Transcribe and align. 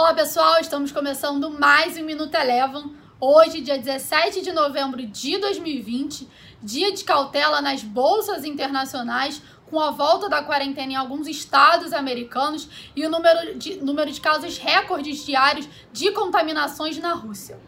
Olá 0.00 0.14
pessoal, 0.14 0.58
estamos 0.58 0.90
começando 0.90 1.50
mais 1.50 1.98
um 1.98 2.02
Minuto 2.02 2.34
Eleven. 2.34 2.96
Hoje, 3.20 3.60
dia 3.60 3.76
17 3.76 4.40
de 4.40 4.50
novembro 4.50 5.06
de 5.06 5.36
2020, 5.36 6.26
dia 6.62 6.90
de 6.90 7.04
cautela 7.04 7.60
nas 7.60 7.82
bolsas 7.82 8.46
internacionais, 8.46 9.42
com 9.66 9.78
a 9.78 9.90
volta 9.90 10.26
da 10.26 10.42
quarentena 10.42 10.92
em 10.92 10.96
alguns 10.96 11.28
estados 11.28 11.92
americanos 11.92 12.66
e 12.96 13.04
o 13.04 13.10
número 13.10 13.58
de, 13.58 13.76
número 13.76 14.10
de 14.10 14.22
casos 14.22 14.56
recordes 14.56 15.22
diários 15.22 15.68
de 15.92 16.10
contaminações 16.12 16.96
na 16.96 17.12
Rússia. 17.12 17.60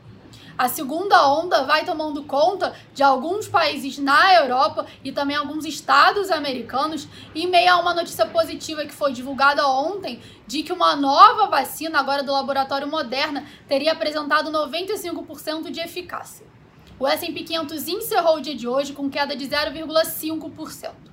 A 0.57 0.69
segunda 0.69 1.27
onda 1.29 1.65
vai 1.65 1.85
tomando 1.85 2.23
conta 2.25 2.75
de 2.95 3.03
alguns 3.03 3.49
países 3.49 3.99
na 3.99 4.35
Europa 4.35 4.87
e 5.03 5.11
também 5.11 5.37
alguns 5.37 5.65
estados 5.65 6.31
americanos, 6.31 7.09
em 7.35 7.47
meio 7.47 7.73
a 7.73 7.79
uma 7.79 7.95
notícia 7.95 8.27
positiva 8.27 8.85
que 8.85 8.93
foi 8.93 9.13
divulgada 9.13 9.67
ontem 9.67 10.21
de 10.47 10.63
que 10.63 10.73
uma 10.73 10.95
nova 10.95 11.47
vacina, 11.47 11.99
agora 11.99 12.23
do 12.23 12.33
laboratório 12.33 12.87
Moderna, 12.87 13.47
teria 13.67 13.93
apresentado 13.93 14.51
95% 14.51 15.71
de 15.71 15.81
eficácia. 15.81 16.47
O 16.99 17.07
S&P 17.07 17.43
500 17.43 17.89
encerrou 17.89 18.37
o 18.37 18.41
dia 18.41 18.55
de 18.55 18.69
hoje 18.69 18.93
com 18.93 19.11
queda 19.11 19.35
de 19.35 19.49
0,5%. 19.49 21.12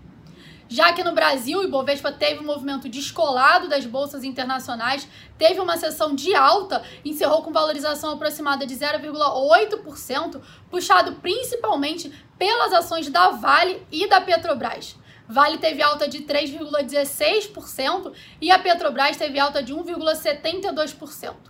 Já 0.72 0.94
que 0.94 1.04
no 1.04 1.14
Brasil, 1.14 1.58
o 1.58 1.64
Ibovespa 1.64 2.12
teve 2.12 2.42
um 2.42 2.46
movimento 2.46 2.88
descolado 2.88 3.68
das 3.68 3.88
bolsas 3.88 4.24
internacionais, 4.24 5.08
teve 5.36 5.60
uma 5.60 5.76
sessão 5.78 6.14
de 6.14 6.36
alta, 6.36 6.84
encerrou 7.04 7.42
com 7.42 7.52
valorização 7.52 8.12
aproximada 8.12 8.68
de 8.68 8.76
0,8%, 8.76 10.40
puxado 10.70 11.14
principalmente 11.14 12.14
pelas 12.38 12.72
ações 12.72 13.10
da 13.10 13.32
Vale 13.32 13.82
e 13.92 14.08
da 14.08 14.22
Petrobras. 14.22 14.96
Vale 15.28 15.58
teve 15.58 15.82
alta 15.82 16.08
de 16.08 16.20
3,16% 16.20 18.14
e 18.40 18.52
a 18.52 18.60
Petrobras 18.60 19.18
teve 19.18 19.40
alta 19.40 19.64
de 19.64 19.74
1,72%. 19.74 21.49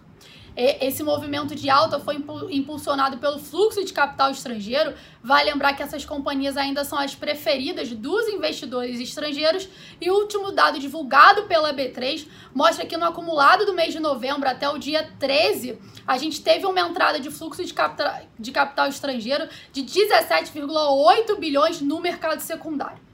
Esse 0.61 1.03
movimento 1.03 1.55
de 1.55 1.69
alta 1.69 2.01
foi 2.01 2.21
impulsionado 2.49 3.17
pelo 3.17 3.39
fluxo 3.39 3.85
de 3.85 3.93
capital 3.93 4.29
estrangeiro. 4.29 4.93
Vale 5.23 5.49
lembrar 5.49 5.73
que 5.73 5.81
essas 5.81 6.03
companhias 6.03 6.57
ainda 6.57 6.83
são 6.83 6.99
as 6.99 7.15
preferidas 7.15 7.89
dos 7.91 8.27
investidores 8.27 8.99
estrangeiros. 8.99 9.69
E 10.01 10.11
o 10.11 10.15
último 10.15 10.51
dado 10.51 10.77
divulgado 10.77 11.43
pela 11.43 11.73
B3 11.73 12.27
mostra 12.53 12.85
que 12.85 12.97
no 12.97 13.05
acumulado 13.05 13.65
do 13.65 13.73
mês 13.73 13.93
de 13.93 14.01
novembro 14.01 14.49
até 14.49 14.67
o 14.67 14.77
dia 14.77 15.09
13, 15.17 15.79
a 16.05 16.17
gente 16.17 16.41
teve 16.41 16.65
uma 16.65 16.81
entrada 16.81 17.21
de 17.21 17.31
fluxo 17.31 17.63
de 17.63 17.73
capital, 17.73 18.19
de 18.37 18.51
capital 18.51 18.89
estrangeiro 18.89 19.47
de 19.71 19.83
17,8 19.83 21.39
bilhões 21.39 21.79
no 21.79 22.01
mercado 22.01 22.41
secundário. 22.41 23.08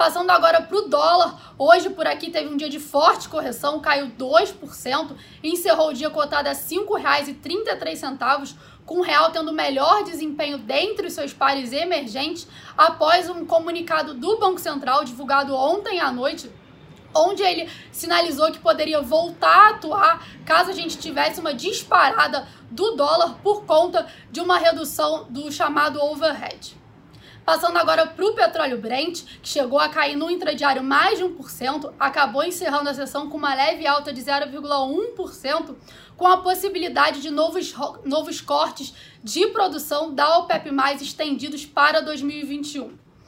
Passando 0.00 0.30
agora 0.30 0.62
para 0.62 0.78
o 0.78 0.88
dólar, 0.88 1.52
hoje 1.58 1.90
por 1.90 2.06
aqui 2.06 2.30
teve 2.30 2.48
um 2.48 2.56
dia 2.56 2.70
de 2.70 2.80
forte 2.80 3.28
correção, 3.28 3.80
caiu 3.80 4.06
2% 4.06 5.14
e 5.42 5.50
encerrou 5.50 5.90
o 5.90 5.92
dia 5.92 6.08
cotado 6.08 6.48
a 6.48 6.52
R$ 6.52 6.56
5,33, 6.56 8.56
com 8.86 9.00
o 9.00 9.02
real 9.02 9.30
tendo 9.30 9.52
melhor 9.52 10.02
desempenho 10.02 10.56
dentre 10.56 11.06
os 11.06 11.12
seus 11.12 11.34
pares 11.34 11.74
emergentes 11.74 12.48
após 12.78 13.28
um 13.28 13.44
comunicado 13.44 14.14
do 14.14 14.38
Banco 14.38 14.58
Central 14.58 15.04
divulgado 15.04 15.54
ontem 15.54 16.00
à 16.00 16.10
noite 16.10 16.50
onde 17.14 17.42
ele 17.42 17.68
sinalizou 17.92 18.50
que 18.50 18.58
poderia 18.58 19.02
voltar 19.02 19.66
a 19.66 19.70
atuar 19.72 20.26
caso 20.46 20.70
a 20.70 20.74
gente 20.74 20.96
tivesse 20.96 21.40
uma 21.40 21.52
disparada 21.52 22.48
do 22.70 22.92
dólar 22.92 23.34
por 23.42 23.66
conta 23.66 24.06
de 24.30 24.40
uma 24.40 24.56
redução 24.56 25.26
do 25.28 25.52
chamado 25.52 26.02
overhead. 26.02 26.79
Passando 27.44 27.78
agora 27.78 28.06
para 28.06 28.24
o 28.24 28.34
petróleo 28.34 28.78
Brent, 28.78 29.22
que 29.42 29.48
chegou 29.48 29.78
a 29.78 29.88
cair 29.88 30.16
no 30.16 30.30
intradiário 30.30 30.82
mais 30.82 31.18
de 31.18 31.24
1%, 31.24 31.92
acabou 31.98 32.44
encerrando 32.44 32.88
a 32.88 32.94
sessão 32.94 33.28
com 33.28 33.36
uma 33.36 33.54
leve 33.54 33.86
alta 33.86 34.12
de 34.12 34.20
0,1%, 34.20 35.74
com 36.16 36.26
a 36.26 36.38
possibilidade 36.38 37.22
de 37.22 37.30
novos, 37.30 37.74
novos 38.04 38.40
cortes 38.40 38.94
de 39.24 39.46
produção 39.48 40.14
da 40.14 40.38
OPEP+, 40.38 40.70
estendidos 41.00 41.64
para 41.64 42.00
2021. 42.00 43.09